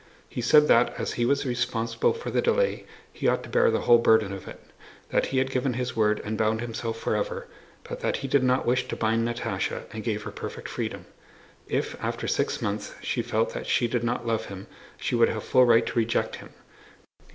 [0.27, 3.81] He said that as he was responsible for the delay he ought to bear the
[3.81, 4.59] whole burden of it;
[5.11, 7.45] that he had given his word and bound himself forever,
[7.83, 11.05] but that he did not wish to bind Natásha and gave her perfect freedom.
[11.67, 14.65] If after six months she felt that she did not love him
[14.97, 16.49] she would have full right to reject him.